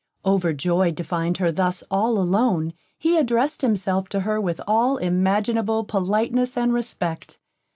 Overjoyed 0.25 0.97
to 0.97 1.03
find 1.03 1.37
her 1.37 1.51
thus 1.51 1.83
all 1.91 2.17
alone, 2.17 2.73
he 2.97 3.17
addressed 3.19 3.61
himself 3.61 4.09
to 4.09 4.21
her 4.21 4.41
with 4.41 4.59
all 4.67 4.97
imaginable 4.97 5.83
politeness 5.83 6.57
and 6.57 6.73
respect. 6.73 7.37